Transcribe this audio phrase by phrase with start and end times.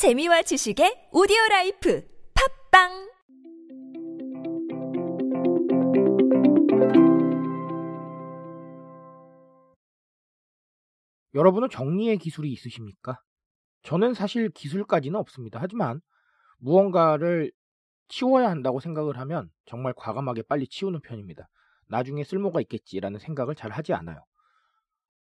[0.00, 2.02] 재미와 지식의 오디오 라이프
[2.70, 3.10] 팟빵
[11.34, 13.20] 여러분은 정리의 기술이 있으십니까?
[13.82, 15.58] 저는 사실 기술까지는 없습니다.
[15.60, 16.00] 하지만
[16.60, 17.52] 무언가를
[18.08, 21.46] 치워야 한다고 생각을 하면 정말 과감하게 빨리 치우는 편입니다.
[21.88, 24.24] 나중에 쓸모가 있겠지라는 생각을 잘 하지 않아요.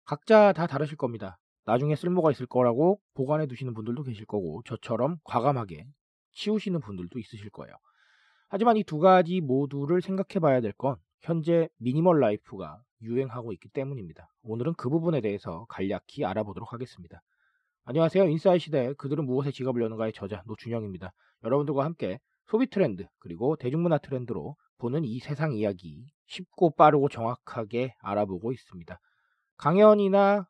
[0.06, 1.40] 각자 다 다르실 겁니다.
[1.68, 5.86] 나중에 쓸모가 있을 거라고 보관해 두시는 분들도 계실 거고 저처럼 과감하게
[6.32, 7.76] 치우시는 분들도 있으실 거예요.
[8.50, 14.30] 하지만 이 두 가지 모두를 생각해 봐야 될 건 현재 미니멀 라이프가 유행하고 있기 때문입니다.
[14.44, 17.22] 오늘은 그 부분에 대해서 간략히 알아보도록 하겠습니다.
[17.84, 18.26] 안녕하세요.
[18.30, 21.12] 인싸의 시대 그들은 무엇에 지갑을 여는가의 저자 노준영입니다.
[21.44, 28.54] 여러분들과 함께 소비 트렌드 그리고 대중문화 트렌드로 보는 이 세상 이야기 쉽고 빠르고 정확하게 알아보고
[28.54, 29.00] 있습니다.
[29.58, 30.48] 강연이나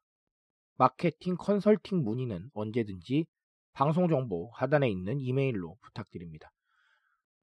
[0.78, 3.26] 마케팅 컨설팅 문의는 언제든지
[3.74, 6.52] 방송 정보 하단에 있는 이메일로 부탁드립니다.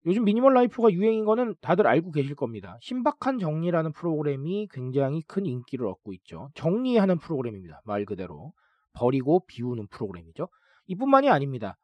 [0.06, 2.76] 요즘 미니멀 라이프가 유행인 거는 다들 알고 계실 겁니다.
[2.80, 6.50] 신박한 정리라는 프로그램이 굉장히 큰 인기를 얻고 있죠.
[6.54, 7.80] 정리하는 프로그램입니다.
[7.84, 8.52] 말 그대로.
[8.92, 10.48] 버리고 비우는 프로그램이죠.
[10.86, 11.76] 이뿐만이 아닙니다.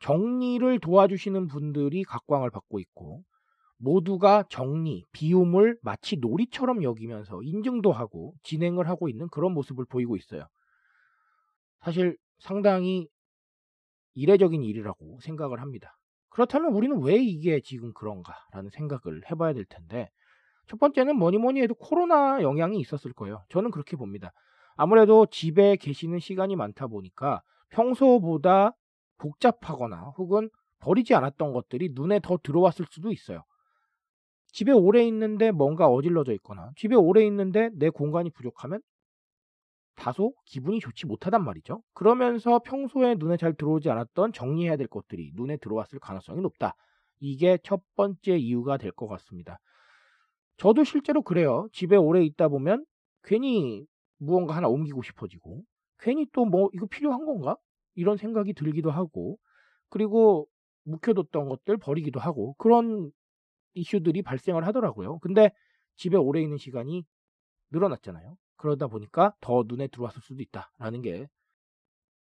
[0.00, 3.22] 정리를 도와주시는 분들이 각광을 받고 있고
[3.78, 10.46] 모두가 정리, 비움을 마치 놀이처럼 여기면서 인증도 하고 진행을 하고 있는 그런 모습을 보이고 있어요.
[11.82, 13.08] 사실 상당히
[14.14, 15.96] 이례적인 일이라고 생각을 합니다.
[16.30, 20.10] 그렇다면 우리는 왜 이게 지금 그런가라는 생각을 해봐야 될 텐데
[20.66, 23.44] 첫 번째는 뭐니 뭐니 해도 코로나 영향이 있었을 거예요.
[23.50, 24.32] 저는 그렇게 봅니다.
[24.76, 28.72] 아무래도 집에 계시는 시간이 많다 보니까 평소보다
[29.18, 33.44] 복잡하거나 혹은 버리지 않았던 것들이 눈에 더 들어왔을 수도 있어요.
[34.48, 38.80] 집에 오래 있는데 뭔가 어질러져 있거나 집에 오래 있는데 내 공간이 부족하면
[39.94, 41.82] 다소 기분이 좋지 못하단 말이죠.
[41.94, 46.74] 그러면서 평소에 눈에 잘 들어오지 않았던 정리해야 될 것들이 눈에 들어왔을 가능성이 높다.
[47.20, 49.58] 이게 첫 번째 이유가 될 것 같습니다.
[50.56, 51.68] 저도 실제로 그래요.
[51.72, 52.84] 집에 오래 있다 보면
[53.24, 53.84] 괜히
[54.18, 55.62] 무언가 하나 옮기고 싶어지고
[55.98, 57.56] 괜히 또 뭐 이거 필요한 건가?
[57.94, 59.38] 이런 생각이 들기도 하고
[59.88, 60.46] 그리고
[60.84, 63.10] 묵혀뒀던 것들 버리기도 하고 그런
[63.74, 65.18] 이슈들이 발생을 하더라고요.
[65.20, 65.50] 근데
[65.96, 67.04] 집에 오래 있는 시간이
[67.70, 68.36] 늘어났잖아요.
[68.62, 71.26] 그러다 보니까 더 눈에 들어왔을 수도 있다라는 게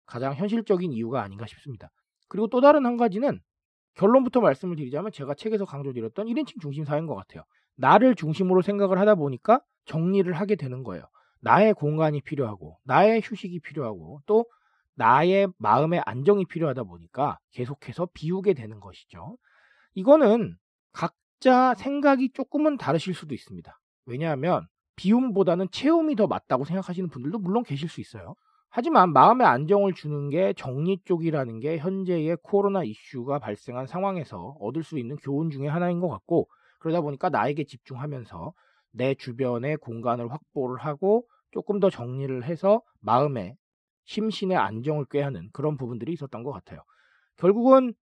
[0.04, 1.90] 가장 현실적인 이유가 아닌가 싶습니다.
[2.28, 3.40] 그리고 또 다른 한 가지는
[3.94, 7.42] 결론부터 말씀을 드리자면 제가 책에서 강조드렸던 1인칭 중심 사회인 것 같아요.
[7.76, 11.04] 나를 중심으로 생각을 하다 보니까 정리를 하게 되는 거예요.
[11.40, 14.44] 나의 공간이 필요하고 나의 휴식이 필요하고 또
[14.94, 19.38] 나의 마음의 안정이 필요하다 보니까 계속해서 비우게 되는 것이죠.
[19.94, 20.56] 이거는
[20.92, 23.78] 각자 생각이 조금은 다르실 수도 있습니다.
[24.04, 28.34] 왜냐하면 비움보다는 체험이 더 맞다고 생각하시는 분들도 물론 계실 수 있어요.
[28.68, 34.98] 하지만 마음의 안정을 주는 게 정리 쪽이라는 게 현재의 코로나 이슈가 발생한 상황에서 얻을 수
[34.98, 36.48] 있는 교훈 중의 하나인 것 같고
[36.80, 38.52] 그러다 보니까 나에게 집중하면서
[38.92, 43.56] 내 주변의 공간을 확보를 하고 조금 더 정리를 해서 마음의
[44.04, 46.80] 심신의 안정을 꾀하는 그런 부분들이 있었던 것 같아요.
[47.36, 47.94] 결국은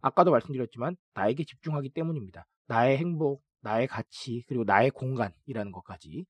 [0.00, 2.46] 아까도 말씀드렸지만 나에게 집중하기 때문입니다.
[2.66, 6.26] 나의 행복, 나의 가치, 그리고 나의 공간이라는 것까지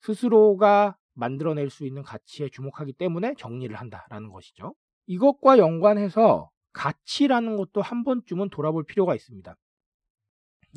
[0.00, 4.74] 스스로가 만들어낼 수 있는 가치에 주목하기 때문에 정리를 한다라는 것이죠.
[5.06, 9.54] 이것과 연관해서 가치라는 것도 한 번쯤은 돌아볼 필요가 있습니다.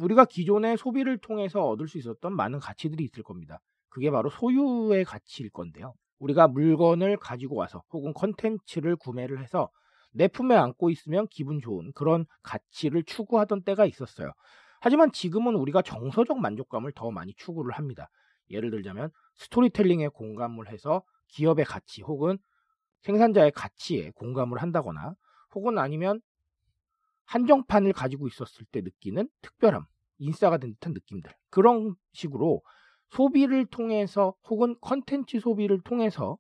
[0.02, 3.60] 우리가 기존의 소비를 통해서 얻을 수 있었던 많은 가치들이 있을 겁니다.
[3.90, 5.94] 그게 바로 소유의 가치일 건데요.
[6.18, 9.70] 우리가 물건을 가지고 와서 혹은 컨텐츠를 구매를 해서
[10.12, 14.32] 내 품에 안고 있으면 기분 좋은 그런 가치를 추구하던 때가 있었어요.
[14.80, 18.10] 하지만 지금은 우리가 정서적 만족감을 더 많이 추구를 합니다.
[18.54, 22.38] 예를 들자면 스토리텔링에 공감을 해서 기업의 가치 혹은
[23.02, 25.16] 생산자의 가치에 공감을 한다거나
[25.56, 26.22] 혹은 아니면
[27.26, 29.86] 한정판을 가지고 있었을 때 느끼는 특별함,
[30.20, 31.32] 인싸가 된 듯한 느낌들.
[31.50, 32.62] 그런 식으로
[33.10, 36.38] 소비를 통해서 혹은 컨텐츠 소비를 통해서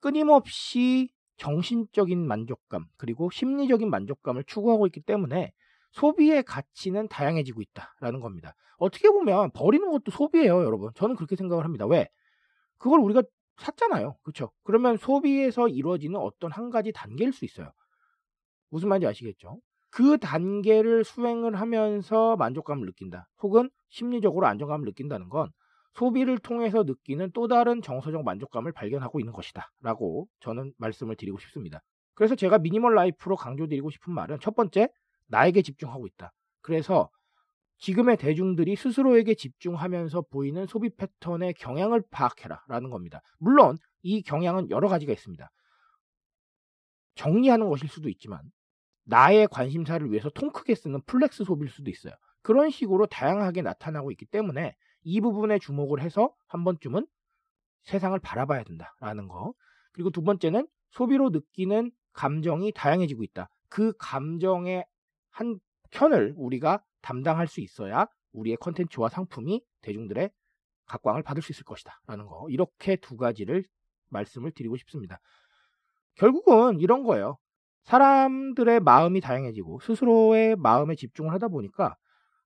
[0.00, 5.52] 끊임없이 정신적인 만족감 그리고 심리적인 만족감을 추구하고 있기 때문에
[5.92, 8.54] 소비의 가치는 다양해지고 있다라는 겁니다.
[8.78, 10.90] 어떻게 보면 버리는 것도 소비예요, 여러분.
[10.94, 11.86] 저는 그렇게 생각을 합니다.
[11.86, 12.08] 왜?
[12.78, 13.22] 그걸 우리가
[13.58, 14.16] 샀잖아요.
[14.22, 14.50] 그렇죠?
[14.62, 17.72] 그러면 소비에서 이루어지는 어떤 한 가지 단계일 수 있어요.
[18.70, 19.58] 무슨 말인지 아시겠죠?
[19.90, 23.28] 그 단계를 수행을 하면서 만족감을 느낀다.
[23.42, 25.50] 혹은 심리적으로 안정감을 느낀다는 건
[25.94, 29.70] 소비를 통해서 느끼는 또 다른 정서적 만족감을 발견하고 있는 것이다.
[29.82, 31.82] 라고 저는 말씀을 드리고 싶습니다.
[32.14, 34.88] 그래서 제가 미니멀 라이프로 강조드리고 싶은 말은 첫 번째,
[35.30, 36.32] 나에게 집중하고 있다.
[36.60, 37.10] 그래서
[37.78, 43.22] 지금의 대중들이 스스로에게 집중하면서 보이는 소비 패턴의 경향을 파악해라 라는 겁니다.
[43.38, 45.50] 물론 이 경향은 여러 가지가 있습니다.
[47.14, 48.40] 정리하는 것일 수도 있지만
[49.04, 52.12] 나의 관심사를 위해서 통 크게 쓰는 플렉스 소비일 수도 있어요.
[52.42, 57.06] 그런 식으로 다양하게 나타나고 있기 때문에 이 부분에 주목을 해서 한 번쯤은
[57.84, 59.54] 세상을 바라봐야 된다라는 거.
[59.92, 63.48] 그리고 두 번째는 소비로 느끼는 감정이 다양해지고 있다.
[63.68, 64.84] 그 감정의
[65.30, 65.58] 한
[65.90, 70.30] 편을 우리가 담당할 수 있어야 우리의 컨텐츠와 상품이 대중들의
[70.86, 72.00] 각광을 받을 수 있을 것이다.
[72.06, 72.46] 라는 거.
[72.50, 73.64] 이렇게 두 가지를
[74.08, 75.20] 말씀을 드리고 싶습니다.
[76.16, 77.38] 결국은 이런 거예요.
[77.84, 81.96] 사람들의 마음이 다양해지고 스스로의 마음에 집중을 하다 보니까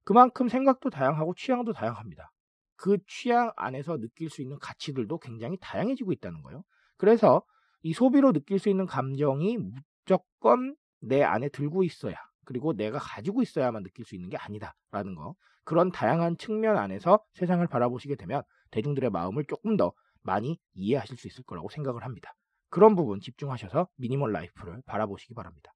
[0.05, 2.31] 그만큼 생각도 다양하고 취향도 다양합니다.
[2.77, 6.63] 그 취향 안에서 느낄 수 있는 가치들도 굉장히 다양해지고 있다는 거예요.
[6.97, 7.43] 그래서
[7.83, 13.83] 이 소비로 느낄 수 있는 감정이 무조건 내 안에 들고 있어야 그리고 내가 가지고 있어야만
[13.83, 15.35] 느낄 수 있는 게 아니다라는 거.
[15.65, 19.93] 그런 다양한 측면 안에서 세상을 바라보시게 되면 대중들의 마음을 조금 더
[20.23, 22.35] 많이 이해하실 수 있을 거라고 생각을 합니다.
[22.71, 25.73] 그런 부분 집중하셔서 미니멀 라이프를 바라보시기 바랍니다.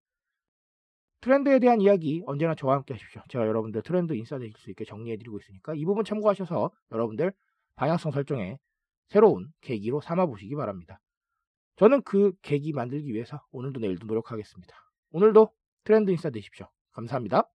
[1.20, 3.22] 트렌드에 대한 이야기 언제나 저와 함께 하십시오.
[3.28, 7.32] 제가 여러분들 트렌드 인싸 되실 수 있게 정리해드리고 있으니까 이 부분 참고하셔서 여러분들
[7.76, 8.58] 방향성 설정에
[9.08, 11.00] 새로운 계기로 삼아 보시기 바랍니다.
[11.76, 14.74] 저는 그 계기 만들기 위해서 오늘도 내일도 노력하겠습니다.
[15.10, 15.52] 오늘도
[15.88, 16.68] 트렌드 인싸 되십시오.
[16.92, 17.48] 감사합니다.